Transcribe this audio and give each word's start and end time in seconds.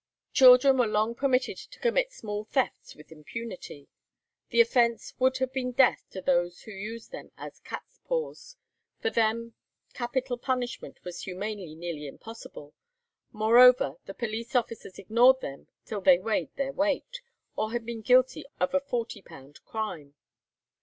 Children 0.33 0.79
were 0.79 0.87
long 0.87 1.13
permitted 1.13 1.59
to 1.59 1.79
commit 1.79 2.11
small 2.11 2.43
thefts 2.45 2.95
with 2.95 3.11
impunity. 3.11 3.87
The 4.49 4.59
offence 4.59 5.13
would 5.19 5.37
have 5.37 5.53
been 5.53 5.73
death 5.73 6.01
to 6.09 6.21
those 6.23 6.61
who 6.63 6.71
used 6.71 7.11
them 7.11 7.31
as 7.37 7.59
catspaws; 7.59 8.55
for 8.99 9.11
them 9.11 9.53
capital 9.93 10.39
punishment 10.39 11.03
was 11.03 11.21
humanely 11.25 11.75
nearly 11.75 12.07
impossible; 12.07 12.73
moreover, 13.31 13.97
the 14.07 14.15
police 14.15 14.55
officers 14.55 14.97
ignored 14.97 15.39
them 15.41 15.67
till 15.85 16.01
they 16.01 16.17
"weighed 16.17 16.55
their 16.55 16.73
weight," 16.73 17.21
or 17.55 17.71
had 17.71 17.85
been 17.85 18.01
guilty 18.01 18.43
of 18.59 18.73
a 18.73 18.79
forty 18.79 19.21
pound 19.21 19.63
crime. 19.65 20.15